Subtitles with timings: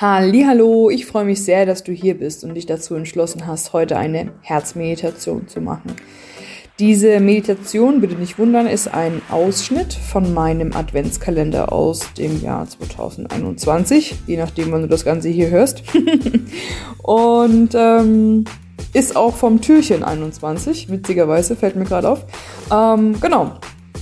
[0.00, 3.96] Hallo, ich freue mich sehr, dass du hier bist und dich dazu entschlossen hast, heute
[3.96, 5.94] eine Herzmeditation zu machen.
[6.80, 14.16] Diese Meditation, bitte nicht wundern, ist ein Ausschnitt von meinem Adventskalender aus dem Jahr 2021,
[14.26, 15.84] je nachdem, wann du das Ganze hier hörst.
[17.04, 18.46] und ähm,
[18.94, 22.24] ist auch vom Türchen 21, witzigerweise, fällt mir gerade auf.
[22.72, 23.52] Ähm, genau,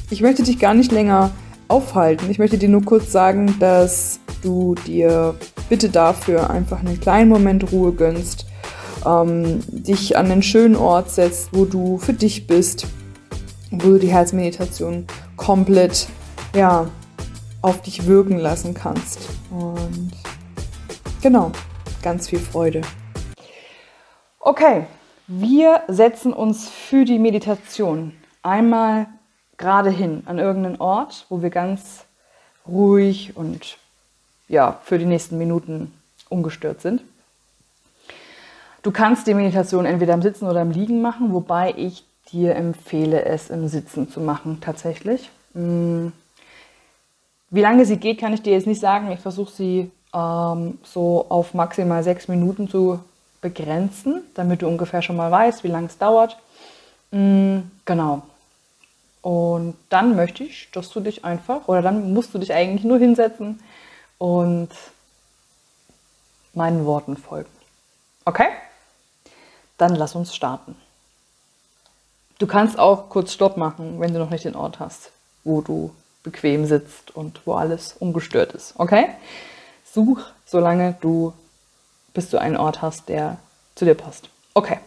[0.08, 1.32] ich möchte dich gar nicht länger
[1.68, 2.30] aufhalten.
[2.30, 5.34] Ich möchte dir nur kurz sagen, dass du dir
[5.72, 8.44] bitte dafür einfach einen kleinen Moment Ruhe gönnst,
[9.06, 12.86] ähm, dich an einen schönen Ort setzt, wo du für dich bist,
[13.70, 15.06] wo du die Herzmeditation
[15.38, 16.08] komplett
[16.54, 16.90] ja,
[17.62, 19.20] auf dich wirken lassen kannst.
[19.50, 20.12] Und
[21.22, 21.52] genau,
[22.02, 22.82] ganz viel Freude.
[24.40, 24.84] Okay,
[25.26, 28.12] wir setzen uns für die Meditation
[28.42, 29.06] einmal
[29.56, 32.04] gerade hin an irgendeinen Ort, wo wir ganz
[32.68, 33.78] ruhig und
[34.48, 35.92] ja, für die nächsten Minuten
[36.28, 37.02] ungestört sind.
[38.82, 43.24] Du kannst die Meditation entweder im Sitzen oder im Liegen machen, wobei ich dir empfehle,
[43.24, 45.30] es im Sitzen zu machen tatsächlich.
[45.54, 46.12] Hm.
[47.50, 49.12] Wie lange sie geht, kann ich dir jetzt nicht sagen.
[49.12, 52.98] Ich versuche sie ähm, so auf maximal sechs Minuten zu
[53.40, 56.38] begrenzen, damit du ungefähr schon mal weißt, wie lange es dauert.
[57.10, 58.22] Hm, genau.
[59.20, 62.98] Und dann möchte ich, dass du dich einfach, oder dann musst du dich eigentlich nur
[62.98, 63.60] hinsetzen,
[64.22, 64.68] und
[66.54, 67.50] meinen Worten folgen.
[68.24, 68.46] Okay?
[69.78, 70.76] Dann lass uns starten.
[72.38, 75.10] Du kannst auch kurz Stopp machen, wenn du noch nicht den Ort hast,
[75.42, 75.92] wo du
[76.22, 78.74] bequem sitzt und wo alles ungestört ist.
[78.78, 79.08] Okay?
[79.84, 81.32] Such, solange du,
[82.14, 83.38] bis du einen Ort hast, der
[83.74, 84.28] zu dir passt.
[84.54, 84.78] Okay.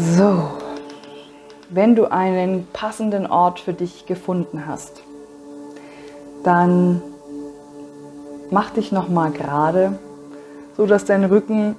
[0.00, 0.52] So,
[1.68, 5.02] wenn du einen passenden Ort für dich gefunden hast,
[6.42, 7.02] dann
[8.50, 9.98] mach dich nochmal gerade,
[10.74, 11.76] so dass dein Rücken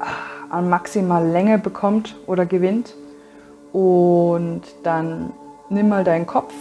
[0.00, 0.06] ah,
[0.48, 2.94] an maximal Länge bekommt oder gewinnt.
[3.74, 5.34] Und dann
[5.68, 6.54] nimm mal deinen Kopf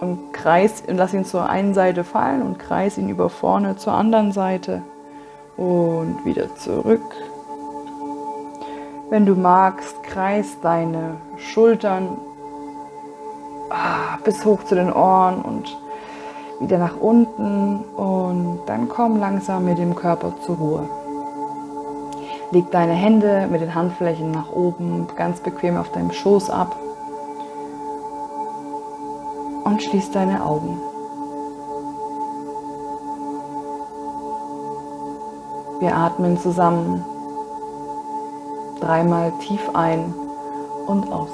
[0.00, 4.32] und kreis, lass ihn zur einen Seite fallen und kreis ihn über vorne zur anderen
[4.32, 4.82] Seite
[5.56, 7.00] und wieder zurück
[9.10, 12.16] wenn du magst, kreis deine Schultern
[13.68, 15.76] ah, bis hoch zu den Ohren und
[16.60, 20.88] wieder nach unten und dann komm langsam mit dem Körper zur Ruhe.
[22.52, 26.76] Leg deine Hände mit den Handflächen nach oben ganz bequem auf deinem Schoß ab
[29.64, 30.78] und schließ deine Augen.
[35.80, 37.04] Wir atmen zusammen
[38.80, 40.14] Dreimal tief ein
[40.86, 41.30] und aus.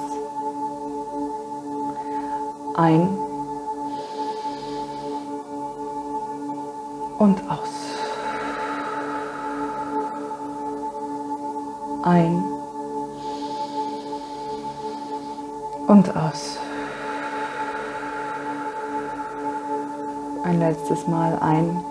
[2.75, 3.17] Ein
[7.17, 7.69] und aus.
[12.03, 12.43] Ein
[15.87, 16.59] und aus.
[20.43, 21.83] Ein letztes Mal ein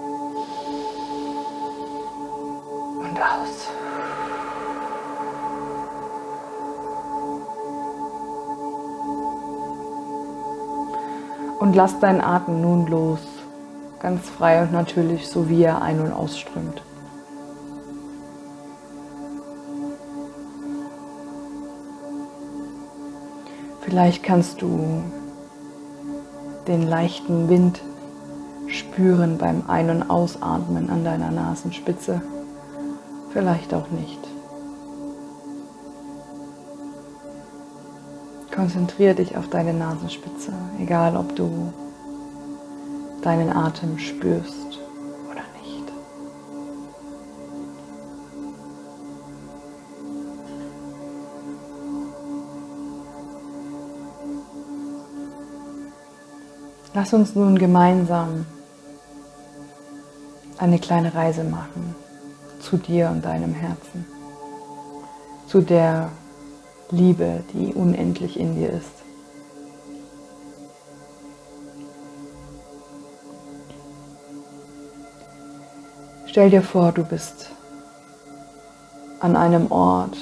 [11.59, 13.21] Und lass deinen Atem nun los,
[14.01, 16.83] ganz frei und natürlich, so wie er ein- und ausströmt.
[23.81, 25.03] Vielleicht kannst du
[26.67, 27.81] den leichten Wind
[28.67, 32.21] spüren beim Ein- und Ausatmen an deiner Nasenspitze.
[33.31, 34.26] Vielleicht auch nicht.
[38.57, 40.51] Konzentriere dich auf deine Nasenspitze,
[40.81, 41.75] egal ob du
[43.21, 44.81] deinen Atem spürst
[45.31, 45.93] oder nicht.
[56.95, 58.47] Lass uns nun gemeinsam
[60.57, 61.95] eine kleine Reise machen
[62.59, 64.07] zu dir und deinem Herzen,
[65.47, 66.09] zu der
[66.91, 68.93] Liebe, die unendlich in dir ist.
[76.27, 77.51] Stell dir vor, du bist
[79.21, 80.17] an einem Ort,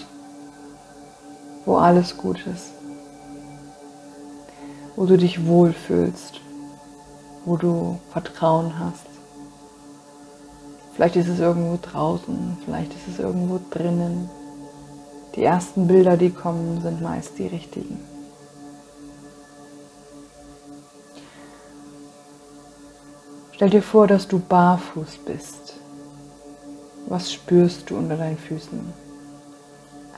[1.66, 2.70] wo alles gut ist,
[4.96, 6.40] wo du dich wohlfühlst,
[7.44, 9.06] wo du Vertrauen hast.
[10.94, 14.30] Vielleicht ist es irgendwo draußen, vielleicht ist es irgendwo drinnen,
[15.34, 17.98] die ersten Bilder, die kommen, sind meist die richtigen.
[23.52, 25.74] Stell dir vor, dass du barfuß bist.
[27.06, 28.78] Was spürst du unter deinen Füßen?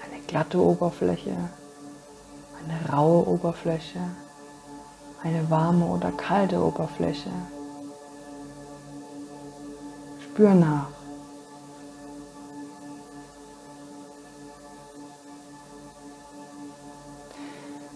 [0.04, 1.36] Eine glatte Oberfläche,
[2.62, 4.00] eine raue Oberfläche,
[5.22, 7.30] eine warme oder kalte Oberfläche.
[10.22, 10.95] Spür nach.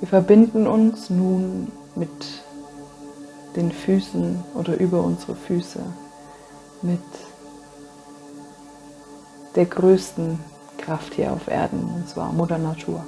[0.00, 2.08] Wir verbinden uns nun mit
[3.54, 5.80] den Füßen oder über unsere Füße
[6.82, 7.00] mit
[9.54, 10.38] der größten
[10.78, 13.04] Kraft hier auf Erden, und zwar Mutter Natur,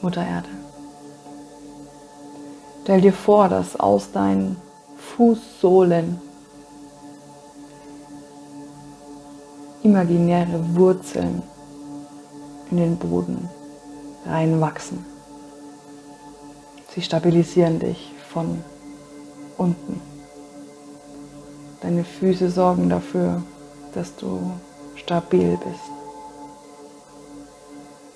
[0.00, 0.48] Mutter Erde.
[2.82, 4.56] Stell dir vor, dass aus deinen
[5.16, 6.18] Fußsohlen
[9.82, 11.42] imaginäre Wurzeln
[12.70, 13.50] in den Boden
[14.24, 15.11] reinwachsen.
[16.94, 18.62] Sie stabilisieren dich von
[19.56, 20.00] unten.
[21.80, 23.42] Deine Füße sorgen dafür,
[23.94, 24.52] dass du
[24.94, 25.90] stabil bist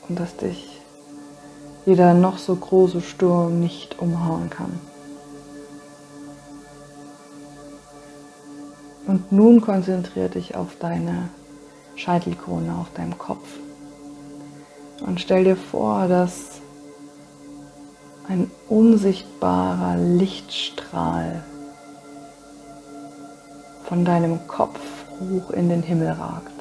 [0.08, 0.80] und dass dich
[1.86, 4.78] jeder noch so große Sturm nicht umhauen kann.
[9.06, 11.30] Und nun konzentriere dich auf deine
[11.94, 13.46] Scheitelkrone, auf deinem Kopf.
[15.00, 16.60] Und stell dir vor, dass
[18.28, 21.44] ein unsichtbarer Lichtstrahl
[23.84, 24.80] von deinem Kopf
[25.20, 26.52] hoch in den Himmel ragt.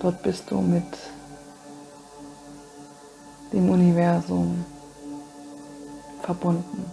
[0.00, 0.84] Dort bist du mit
[3.52, 4.64] dem Universum
[6.22, 6.84] verbunden,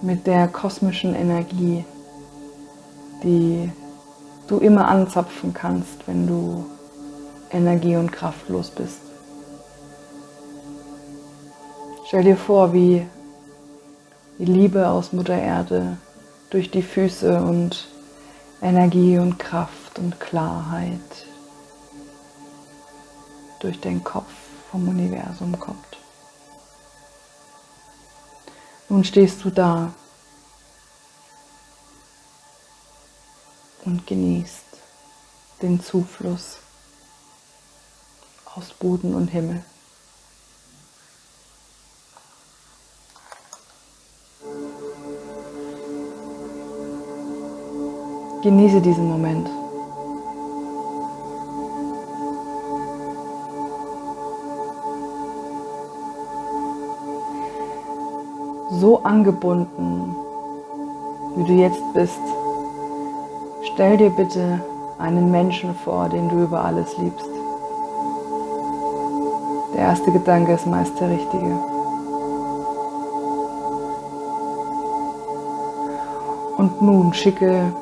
[0.00, 1.84] mit der kosmischen Energie,
[3.24, 3.70] die
[4.46, 6.64] du immer anzapfen kannst, wenn du
[7.50, 9.07] energie- und kraftlos bist.
[12.08, 13.06] Stell dir vor, wie
[14.38, 15.98] die Liebe aus Mutter Erde
[16.48, 17.86] durch die Füße und
[18.62, 21.26] Energie und Kraft und Klarheit
[23.60, 24.32] durch den Kopf
[24.70, 25.98] vom Universum kommt.
[28.88, 29.92] Nun stehst du da
[33.84, 34.64] und genießt
[35.60, 36.56] den Zufluss
[38.54, 39.62] aus Boden und Himmel.
[48.40, 49.50] Genieße diesen Moment.
[58.70, 60.14] So angebunden,
[61.34, 62.20] wie du jetzt bist,
[63.72, 64.60] stell dir bitte
[64.98, 67.26] einen Menschen vor, den du über alles liebst.
[69.74, 71.58] Der erste Gedanke ist meist der richtige.
[76.56, 77.72] Und nun schicke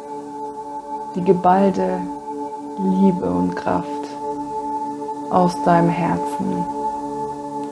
[1.17, 1.99] die geballte
[2.79, 3.87] Liebe und Kraft
[5.31, 6.65] aus deinem Herzen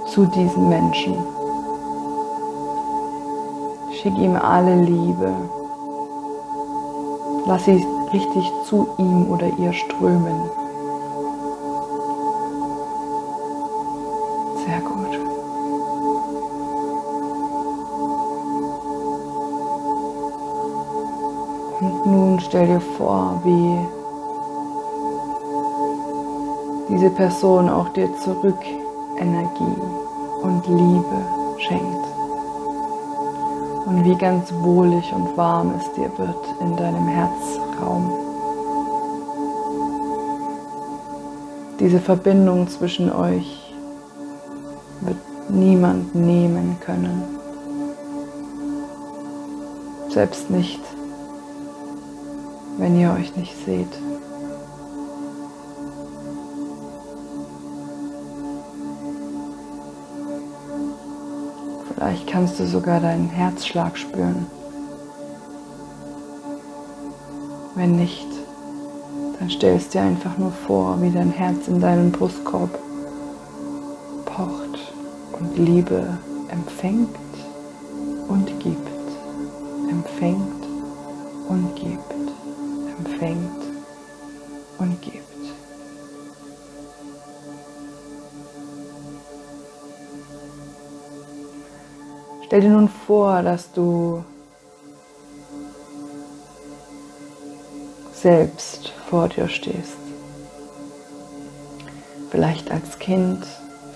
[0.06, 1.14] zu diesen Menschen.
[3.92, 5.30] Schick ihm alle Liebe.
[7.46, 10.63] Lass sie richtig zu ihm oder ihr strömen.
[22.54, 23.80] Stell dir vor, wie
[26.88, 28.60] diese Person auch dir zurück
[29.18, 29.76] Energie
[30.40, 31.16] und Liebe
[31.58, 32.06] schenkt.
[33.86, 38.12] Und wie ganz wohlig und warm es dir wird in deinem Herzraum.
[41.80, 43.74] Diese Verbindung zwischen euch
[45.00, 45.18] wird
[45.48, 47.20] niemand nehmen können.
[50.08, 50.93] Selbst nicht
[52.84, 53.88] wenn ihr euch nicht seht.
[61.88, 64.44] Vielleicht kannst du sogar deinen Herzschlag spüren.
[67.74, 68.28] Wenn nicht,
[69.38, 72.78] dann stellst dir einfach nur vor, wie dein Herz in deinen Brustkorb
[74.26, 74.92] pocht
[75.40, 77.16] und Liebe empfängt
[92.54, 94.22] Stell dir nun vor, dass du
[98.12, 99.96] selbst vor dir stehst.
[102.30, 103.44] Vielleicht als Kind,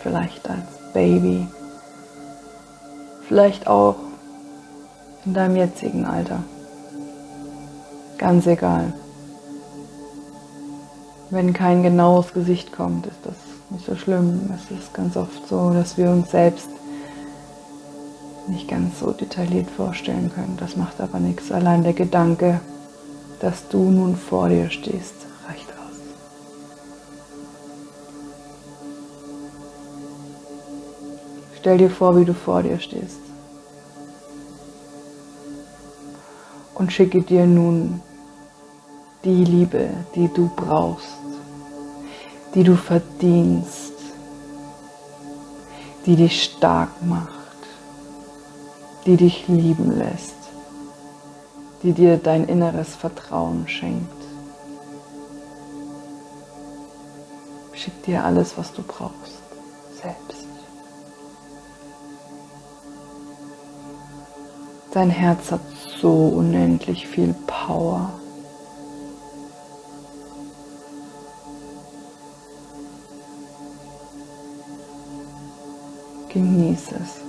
[0.03, 1.47] vielleicht als Baby,
[3.29, 3.95] vielleicht auch
[5.25, 6.43] in deinem jetzigen Alter.
[8.19, 8.93] Ganz egal.
[11.31, 13.37] Wenn kein genaues Gesicht kommt, ist das
[13.71, 14.51] nicht so schlimm.
[14.53, 16.69] Es ist ganz oft so, dass wir uns selbst
[18.49, 20.57] nicht ganz so detailliert vorstellen können.
[20.59, 21.53] Das macht aber nichts.
[21.53, 22.61] Allein der Gedanke,
[23.41, 25.15] dass du nun vor dir stehst,
[25.47, 25.99] reicht aus.
[31.59, 33.21] Stell dir vor, wie du vor dir stehst.
[36.75, 38.01] Und schicke dir nun
[39.25, 41.19] die Liebe, die du brauchst
[42.55, 43.93] die du verdienst,
[46.07, 47.38] die dich stark macht,
[49.09, 50.37] die dich lieben lässt,
[51.83, 54.13] die dir dein inneres Vertrauen schenkt.
[57.73, 59.41] Schick dir alles, was du brauchst,
[60.03, 60.47] selbst.
[64.93, 65.63] Dein Herz hat
[66.03, 68.11] so unendlich viel Power.
[76.29, 77.28] Genieß es.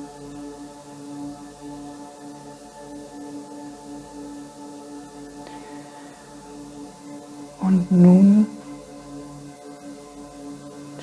[7.70, 8.48] Und nun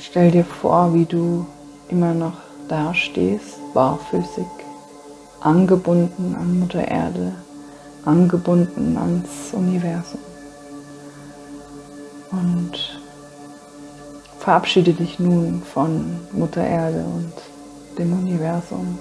[0.00, 1.46] stell dir vor, wie du
[1.88, 4.48] immer noch dastehst, barfüßig,
[5.38, 7.36] angebunden an Mutter Erde,
[8.04, 10.18] angebunden ans Universum.
[12.32, 13.00] Und
[14.40, 18.98] verabschiede dich nun von Mutter Erde und dem Universum.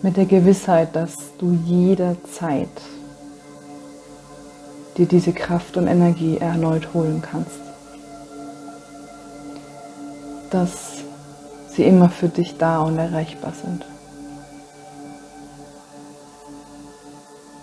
[0.00, 2.70] Mit der Gewissheit, dass du jederzeit
[4.98, 7.60] dir diese Kraft und Energie erneut holen kannst.
[10.50, 10.98] Dass
[11.70, 13.86] sie immer für dich da und erreichbar sind.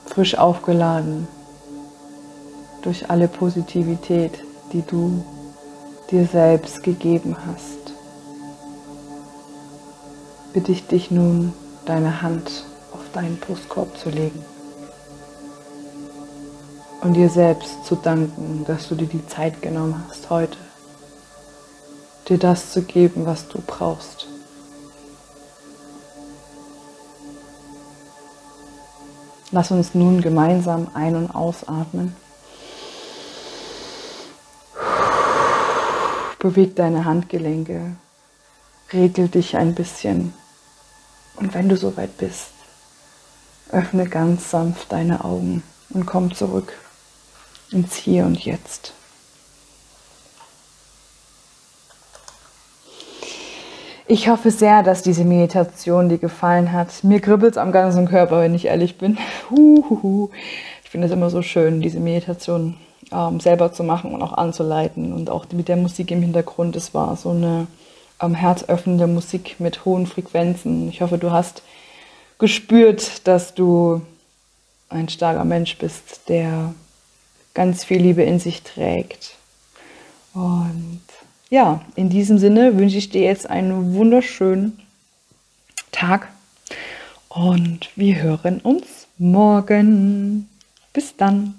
[0.08, 1.28] Frisch aufgeladen
[2.82, 5.24] durch alle Positivität, die du
[6.10, 7.86] dir selbst gegeben hast
[10.56, 11.52] bitte ich dich nun,
[11.84, 12.64] deine Hand
[12.94, 14.55] auf deinen Brustkorb zu legen
[17.06, 20.58] und dir selbst zu danken, dass du dir die Zeit genommen hast heute,
[22.28, 24.26] dir das zu geben, was du brauchst.
[29.52, 32.16] Lass uns nun gemeinsam ein- und ausatmen.
[36.40, 37.98] Beweg deine Handgelenke,
[38.92, 40.34] regel dich ein bisschen
[41.36, 42.48] und wenn du soweit bist,
[43.70, 46.74] öffne ganz sanft deine Augen und komm zurück
[47.72, 48.94] ins Hier und Jetzt.
[54.08, 57.04] Ich hoffe sehr, dass diese Meditation dir gefallen hat.
[57.04, 59.18] Mir kribbelt es am ganzen Körper, wenn ich ehrlich bin.
[60.84, 62.78] Ich finde es immer so schön, diese Meditation
[63.12, 66.78] ähm, selber zu machen und auch anzuleiten und auch mit der Musik im Hintergrund.
[66.78, 67.68] Es war so eine
[68.22, 70.88] ähm, herzöffnende Musik mit hohen Frequenzen.
[70.88, 71.64] Ich hoffe, du hast
[72.40, 74.02] gespürt, dass du
[74.88, 76.74] ein starker Mensch bist, der
[77.56, 79.36] ganz viel Liebe in sich trägt.
[80.36, 81.02] Und
[81.50, 84.80] ja, in diesem Sinne wünsche ich dir jetzt einen wunderschönen
[85.92, 86.28] Tag
[87.30, 90.50] und wir hören uns morgen.
[90.94, 91.56] Bis dann.